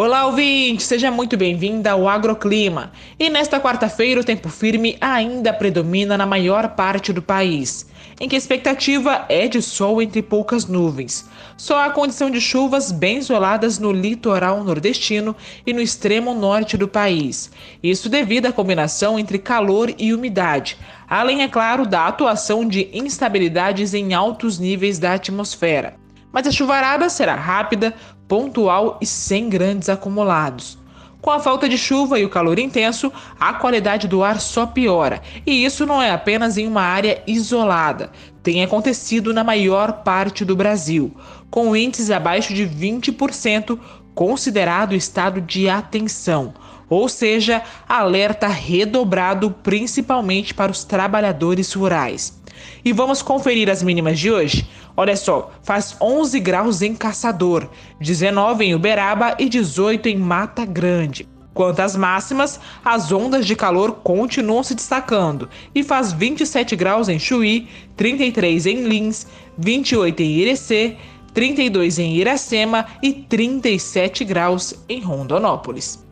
[0.00, 0.84] Olá, ouvinte!
[0.84, 2.92] Seja muito bem-vinda ao Agroclima.
[3.18, 7.84] E nesta quarta-feira, o tempo firme ainda predomina na maior parte do país,
[8.20, 11.28] em que a expectativa é de sol entre poucas nuvens.
[11.56, 15.34] Só há condição de chuvas bem isoladas no litoral nordestino
[15.66, 17.50] e no extremo norte do país.
[17.82, 20.78] Isso devido à combinação entre calor e umidade,
[21.10, 25.96] além, é claro, da atuação de instabilidades em altos níveis da atmosfera
[26.32, 27.94] mas a chuvarada será rápida,
[28.28, 30.78] pontual e sem grandes acumulados.
[31.20, 35.20] Com a falta de chuva e o calor intenso, a qualidade do ar só piora,
[35.44, 38.12] e isso não é apenas em uma área isolada.
[38.40, 41.12] Tem acontecido na maior parte do Brasil,
[41.50, 43.76] com índices abaixo de 20%,
[44.18, 46.52] considerado estado de atenção,
[46.90, 52.36] ou seja, alerta redobrado principalmente para os trabalhadores rurais.
[52.84, 54.68] E vamos conferir as mínimas de hoje?
[54.96, 61.28] Olha só, faz 11 graus em Caçador, 19 em Uberaba e 18 em Mata Grande.
[61.54, 67.20] Quanto às máximas, as ondas de calor continuam se destacando e faz 27 graus em
[67.20, 70.96] Chuí, 33 em Lins, 28 em Irecê,
[71.32, 76.04] 32 em Iracema e 37 graus em Rondonópolis.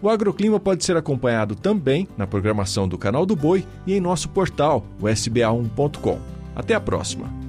[0.00, 4.28] O agroclima pode ser acompanhado também na programação do Canal do Boi e em nosso
[4.28, 6.18] portal, o sba1.com.
[6.54, 7.45] Até a próxima!